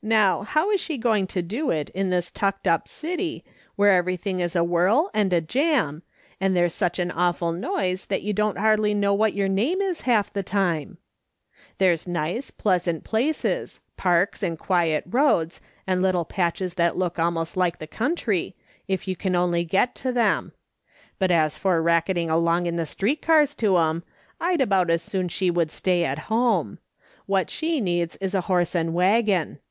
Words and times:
Xow, 0.00 0.46
how 0.46 0.70
is 0.70 0.80
she 0.80 0.96
going 0.96 1.26
to 1.26 1.42
do 1.42 1.70
it 1.72 1.90
in 1.90 2.08
this 2.08 2.30
tucked 2.30 2.68
up 2.68 2.86
city, 2.86 3.42
where 3.74 3.90
everything 3.96 4.38
is 4.38 4.54
a 4.54 4.62
whirl 4.62 5.10
and 5.12 5.32
a 5.32 5.40
jam, 5.40 6.02
and 6.40 6.56
there's 6.56 6.72
such 6.72 7.00
an 7.00 7.10
awful 7.10 7.50
noise 7.50 8.06
that 8.06 8.22
you 8.22 8.32
don't 8.32 8.58
hardly 8.58 8.94
know 8.94 9.12
what 9.12 9.34
your 9.34 9.48
name 9.48 9.80
is 9.80 10.02
half 10.02 10.32
the 10.32 10.44
time?" 10.44 10.98
There's 11.78 12.06
nice, 12.06 12.52
pleasant 12.52 13.02
places, 13.02 13.80
parks, 13.96 14.40
and 14.40 14.56
quiet 14.56 15.02
roads, 15.04 15.60
and 15.84 16.00
little 16.00 16.24
patches 16.24 16.74
that 16.74 16.96
look 16.96 17.18
almost 17.18 17.56
like 17.56 17.80
the 17.80 17.88
country, 17.88 18.54
if 18.86 19.08
you 19.08 19.16
can 19.16 19.34
only 19.34 19.64
get 19.64 19.96
to 19.96 20.12
them; 20.12 20.52
but 21.18 21.32
as 21.32 21.56
for 21.56 21.82
i*acketing 21.90 22.30
along 22.30 22.66
in 22.66 22.76
the 22.76 22.86
street 22.86 23.20
cars 23.20 23.52
to 23.56 23.76
'em, 23.78 24.04
I'd 24.40 24.60
about 24.60 24.90
as 24.90 25.02
soon 25.02 25.26
she 25.26 25.50
would 25.50 25.72
stay 25.72 26.04
at 26.04 26.20
home. 26.30 26.78
What 27.26 27.50
she 27.50 27.80
needs 27.80 28.14
is 28.20 28.36
a 28.36 28.42
horse 28.42 28.76
and 28.76 28.94
waggon. 28.94 29.58